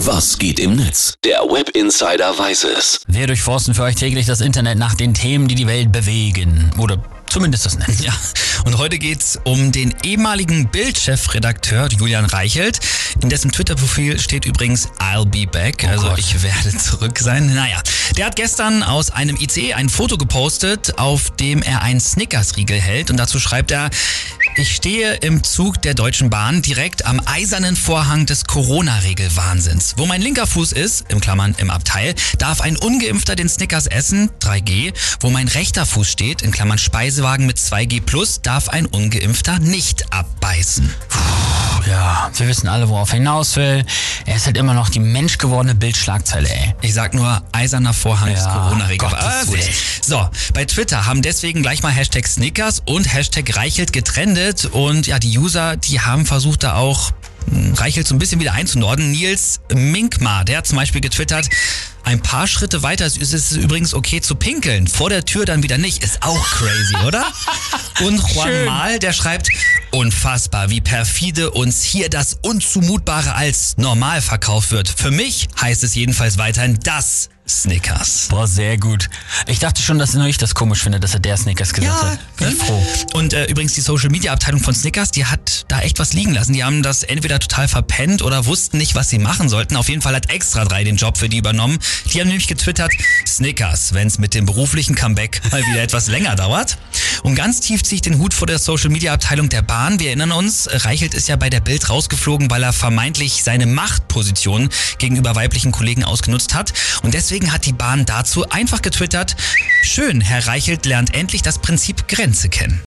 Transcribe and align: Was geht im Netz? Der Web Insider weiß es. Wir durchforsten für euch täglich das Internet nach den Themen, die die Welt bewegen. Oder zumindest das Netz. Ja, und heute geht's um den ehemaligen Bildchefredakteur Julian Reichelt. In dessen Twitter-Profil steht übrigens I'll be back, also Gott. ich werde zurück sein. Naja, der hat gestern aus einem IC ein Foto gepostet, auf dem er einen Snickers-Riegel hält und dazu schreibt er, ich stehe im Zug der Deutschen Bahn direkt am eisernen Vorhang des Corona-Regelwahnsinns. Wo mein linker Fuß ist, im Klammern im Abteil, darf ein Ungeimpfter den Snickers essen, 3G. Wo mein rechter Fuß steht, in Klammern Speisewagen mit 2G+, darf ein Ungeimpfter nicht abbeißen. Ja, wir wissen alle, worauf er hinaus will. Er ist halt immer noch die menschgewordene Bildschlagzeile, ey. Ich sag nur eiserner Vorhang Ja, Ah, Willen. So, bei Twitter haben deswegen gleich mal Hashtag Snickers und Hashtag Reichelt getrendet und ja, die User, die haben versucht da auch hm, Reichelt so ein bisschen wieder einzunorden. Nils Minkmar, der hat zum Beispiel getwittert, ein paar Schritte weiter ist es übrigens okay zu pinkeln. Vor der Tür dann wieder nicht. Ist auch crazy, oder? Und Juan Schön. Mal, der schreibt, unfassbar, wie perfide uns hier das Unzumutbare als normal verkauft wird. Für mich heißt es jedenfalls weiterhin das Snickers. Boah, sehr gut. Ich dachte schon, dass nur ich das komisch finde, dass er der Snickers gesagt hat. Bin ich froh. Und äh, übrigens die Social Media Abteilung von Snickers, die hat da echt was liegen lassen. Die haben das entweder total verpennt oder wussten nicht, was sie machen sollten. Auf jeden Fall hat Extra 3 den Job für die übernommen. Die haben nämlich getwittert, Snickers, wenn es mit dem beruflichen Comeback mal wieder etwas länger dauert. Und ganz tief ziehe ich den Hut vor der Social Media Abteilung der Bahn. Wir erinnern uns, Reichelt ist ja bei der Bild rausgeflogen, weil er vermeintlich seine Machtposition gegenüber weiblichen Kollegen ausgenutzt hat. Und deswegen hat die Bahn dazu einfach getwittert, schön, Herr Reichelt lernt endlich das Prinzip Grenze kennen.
Was 0.00 0.38
geht 0.38 0.58
im 0.60 0.76
Netz? 0.76 1.14
Der 1.24 1.40
Web 1.40 1.70
Insider 1.70 2.38
weiß 2.38 2.64
es. 2.64 3.00
Wir 3.06 3.26
durchforsten 3.26 3.74
für 3.74 3.82
euch 3.84 3.94
täglich 3.94 4.26
das 4.26 4.40
Internet 4.42 4.78
nach 4.78 4.94
den 4.94 5.14
Themen, 5.14 5.48
die 5.48 5.54
die 5.54 5.66
Welt 5.66 5.90
bewegen. 5.90 6.70
Oder 6.76 7.02
zumindest 7.28 7.64
das 7.66 7.78
Netz. 7.78 8.00
Ja, 8.04 8.12
und 8.66 8.76
heute 8.78 8.98
geht's 8.98 9.38
um 9.44 9.72
den 9.72 9.94
ehemaligen 10.04 10.68
Bildchefredakteur 10.68 11.88
Julian 11.88 12.26
Reichelt. 12.26 12.78
In 13.22 13.30
dessen 13.30 13.50
Twitter-Profil 13.50 14.18
steht 14.18 14.44
übrigens 14.44 14.88
I'll 14.98 15.24
be 15.24 15.46
back, 15.46 15.84
also 15.84 16.08
Gott. 16.08 16.18
ich 16.18 16.42
werde 16.42 16.76
zurück 16.78 17.18
sein. 17.18 17.54
Naja, 17.54 17.80
der 18.16 18.26
hat 18.26 18.36
gestern 18.36 18.82
aus 18.82 19.10
einem 19.10 19.36
IC 19.36 19.74
ein 19.74 19.88
Foto 19.88 20.18
gepostet, 20.18 20.98
auf 20.98 21.30
dem 21.30 21.62
er 21.62 21.82
einen 21.82 22.00
Snickers-Riegel 22.00 22.78
hält 22.78 23.10
und 23.10 23.16
dazu 23.16 23.40
schreibt 23.40 23.70
er, 23.70 23.88
ich 24.56 24.74
stehe 24.74 25.14
im 25.16 25.44
Zug 25.44 25.82
der 25.82 25.94
Deutschen 25.94 26.30
Bahn 26.30 26.62
direkt 26.62 27.04
am 27.04 27.20
eisernen 27.26 27.76
Vorhang 27.76 28.26
des 28.26 28.46
Corona-Regelwahnsinns. 28.46 29.94
Wo 29.96 30.06
mein 30.06 30.22
linker 30.22 30.46
Fuß 30.46 30.72
ist, 30.72 31.04
im 31.08 31.20
Klammern 31.20 31.54
im 31.58 31.70
Abteil, 31.70 32.14
darf 32.38 32.60
ein 32.60 32.76
Ungeimpfter 32.76 33.36
den 33.36 33.48
Snickers 33.48 33.86
essen, 33.86 34.30
3G. 34.40 34.94
Wo 35.20 35.30
mein 35.30 35.48
rechter 35.48 35.84
Fuß 35.84 36.10
steht, 36.10 36.42
in 36.42 36.52
Klammern 36.52 36.78
Speisewagen 36.78 37.46
mit 37.46 37.58
2G+, 37.58 38.40
darf 38.42 38.68
ein 38.68 38.86
Ungeimpfter 38.86 39.58
nicht 39.58 40.12
abbeißen. 40.12 40.92
Ja, 41.88 42.30
wir 42.36 42.48
wissen 42.48 42.68
alle, 42.68 42.88
worauf 42.88 43.10
er 43.10 43.16
hinaus 43.18 43.56
will. 43.56 43.84
Er 44.24 44.36
ist 44.36 44.46
halt 44.46 44.56
immer 44.56 44.74
noch 44.74 44.88
die 44.88 44.98
menschgewordene 44.98 45.74
Bildschlagzeile, 45.74 46.48
ey. 46.48 46.74
Ich 46.80 46.94
sag 46.94 47.14
nur 47.14 47.42
eiserner 47.52 47.92
Vorhang 47.92 48.30
Ja, 48.30 48.34
Ah, 49.20 49.42
Willen. 49.46 49.68
So, 50.02 50.28
bei 50.52 50.64
Twitter 50.64 51.06
haben 51.06 51.22
deswegen 51.22 51.62
gleich 51.62 51.82
mal 51.82 51.92
Hashtag 51.92 52.26
Snickers 52.26 52.82
und 52.86 53.12
Hashtag 53.12 53.56
Reichelt 53.56 53.92
getrendet 53.92 54.64
und 54.66 55.06
ja, 55.06 55.18
die 55.18 55.38
User, 55.38 55.76
die 55.76 56.00
haben 56.00 56.26
versucht 56.26 56.64
da 56.64 56.74
auch 56.74 57.12
hm, 57.48 57.74
Reichelt 57.74 58.06
so 58.08 58.14
ein 58.14 58.18
bisschen 58.18 58.40
wieder 58.40 58.52
einzunorden. 58.52 59.12
Nils 59.12 59.60
Minkmar, 59.72 60.44
der 60.44 60.58
hat 60.58 60.66
zum 60.66 60.76
Beispiel 60.76 61.00
getwittert, 61.00 61.48
ein 62.02 62.20
paar 62.20 62.46
Schritte 62.46 62.84
weiter 62.84 63.04
ist 63.06 63.34
es 63.34 63.52
übrigens 63.52 63.92
okay 63.92 64.20
zu 64.20 64.36
pinkeln. 64.36 64.86
Vor 64.86 65.10
der 65.10 65.24
Tür 65.24 65.44
dann 65.44 65.62
wieder 65.64 65.76
nicht. 65.76 66.04
Ist 66.04 66.22
auch 66.22 66.44
crazy, 66.50 66.96
oder? 67.04 67.24
Und 68.00 68.18
Juan 68.32 68.48
Schön. 68.48 68.64
Mal, 68.66 68.98
der 69.00 69.12
schreibt, 69.12 69.48
unfassbar, 69.90 70.70
wie 70.70 70.80
perfide 70.80 71.50
uns 71.50 71.82
hier 71.82 72.08
das 72.08 72.38
Unzumutbare 72.42 73.34
als 73.34 73.76
normal 73.76 74.20
verkauft 74.22 74.70
wird. 74.70 74.88
Für 74.88 75.10
mich 75.10 75.48
heißt 75.60 75.84
es 75.84 75.94
jedenfalls 75.94 76.38
weiterhin 76.38 76.78
das 76.82 77.28
Snickers. 77.48 78.26
Boah, 78.28 78.48
sehr 78.48 78.76
gut. 78.76 79.08
Ich 79.46 79.60
dachte 79.60 79.80
schon, 79.80 80.00
dass 80.00 80.14
nur 80.14 80.26
ich 80.26 80.36
das 80.36 80.56
komisch 80.56 80.82
finde, 80.82 80.98
dass 80.98 81.14
er 81.14 81.20
der 81.20 81.36
Snickers 81.36 81.72
gesagt 81.72 82.02
hat. 82.02 82.36
Bin 82.36 82.48
ich 82.48 82.56
froh. 82.56 82.84
Und 83.14 83.34
äh, 83.34 83.44
übrigens 83.44 83.74
die 83.74 83.82
Social 83.82 84.10
Media 84.10 84.32
Abteilung 84.32 84.60
von 84.60 84.74
Snickers, 84.74 85.12
die 85.12 85.26
hat 85.26 85.64
da 85.68 85.80
echt 85.80 86.00
was 86.00 86.12
liegen 86.12 86.34
lassen. 86.34 86.54
Die 86.54 86.64
haben 86.64 86.82
das 86.82 87.04
entweder 87.04 87.38
total 87.38 87.68
verpennt 87.68 88.22
oder 88.22 88.46
wussten 88.46 88.78
nicht, 88.78 88.96
was 88.96 89.10
sie 89.10 89.20
machen 89.20 89.48
sollten. 89.48 89.76
Auf 89.76 89.88
jeden 89.88 90.02
Fall 90.02 90.16
hat 90.16 90.30
Extra 90.30 90.64
3 90.64 90.82
den 90.82 90.96
Job 90.96 91.18
für 91.18 91.28
die 91.28 91.36
übernommen. 91.36 91.78
Die 92.12 92.20
haben 92.20 92.28
nämlich 92.28 92.48
getwittert, 92.48 92.90
Snickers, 93.24 93.94
wenn 93.94 94.08
es 94.08 94.18
mit 94.18 94.34
dem 94.34 94.44
beruflichen 94.44 94.96
Comeback 94.96 95.40
mal 95.52 95.62
wieder 95.62 95.82
etwas 95.82 96.08
länger 96.08 96.34
dauert. 96.34 96.78
Und 97.26 97.34
ganz 97.34 97.58
tief 97.58 97.82
ziehe 97.82 97.96
ich 97.96 98.02
den 98.02 98.18
Hut 98.20 98.32
vor 98.32 98.46
der 98.46 98.60
Social 98.60 98.88
Media 98.88 99.12
Abteilung 99.12 99.48
der 99.48 99.60
Bahn. 99.60 99.98
Wir 99.98 100.10
erinnern 100.10 100.30
uns, 100.30 100.68
Reichelt 100.70 101.12
ist 101.12 101.26
ja 101.26 101.34
bei 101.34 101.50
der 101.50 101.58
Bild 101.58 101.90
rausgeflogen, 101.90 102.52
weil 102.52 102.62
er 102.62 102.72
vermeintlich 102.72 103.42
seine 103.42 103.66
Machtposition 103.66 104.68
gegenüber 104.98 105.34
weiblichen 105.34 105.72
Kollegen 105.72 106.04
ausgenutzt 106.04 106.54
hat. 106.54 106.72
Und 107.02 107.14
deswegen 107.14 107.52
hat 107.52 107.66
die 107.66 107.72
Bahn 107.72 108.06
dazu 108.06 108.48
einfach 108.48 108.80
getwittert, 108.80 109.34
schön, 109.82 110.20
Herr 110.20 110.46
Reichelt 110.46 110.86
lernt 110.86 111.16
endlich 111.16 111.42
das 111.42 111.58
Prinzip 111.58 112.06
Grenze 112.06 112.48
kennen. 112.48 112.80